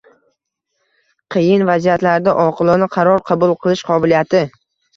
[1.35, 4.45] Qiyin vaziyatlarda oqilona qaror qabul qilish qobiliyati.